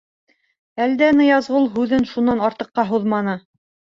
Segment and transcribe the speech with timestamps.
[0.85, 3.37] Әлдә Ныязғол һүҙен шунан артыҡҡа һуҙманы.